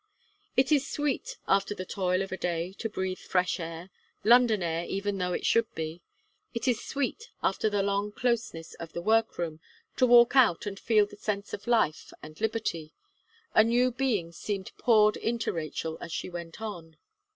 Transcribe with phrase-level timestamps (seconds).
[0.57, 3.91] It is sweet, after the toil of a day, to breathe fresh air,
[4.23, 6.01] London air even though it should be.
[6.55, 9.59] It is sweet, after the long closeness of the work room,
[9.97, 12.93] to walk out and feel the sense of life and liberty.
[13.53, 16.97] A new being seemed poured into Rachel as she went on.